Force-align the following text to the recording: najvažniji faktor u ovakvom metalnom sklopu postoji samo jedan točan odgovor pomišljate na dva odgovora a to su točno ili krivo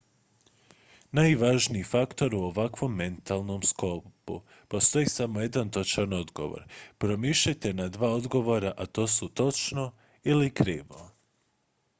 najvažniji 1.17 1.83
faktor 1.89 2.35
u 2.35 2.39
ovakvom 2.45 2.95
metalnom 3.01 3.67
sklopu 3.73 4.39
postoji 4.73 5.05
samo 5.17 5.43
jedan 5.45 5.69
točan 5.77 6.17
odgovor 6.23 6.65
pomišljate 7.05 7.73
na 7.83 7.87
dva 7.99 8.11
odgovora 8.17 8.73
a 8.77 8.85
to 8.85 9.07
su 9.17 9.27
točno 9.43 9.89
ili 10.23 10.51
krivo 10.63 11.07